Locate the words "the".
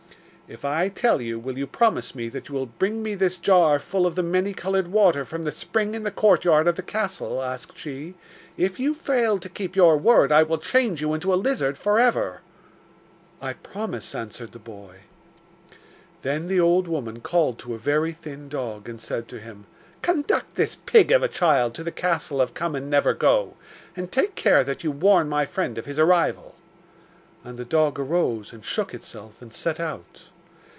4.15-4.21, 5.43-5.49, 6.03-6.11, 6.75-6.81, 14.51-14.59, 16.49-16.59, 21.85-21.93, 27.57-27.63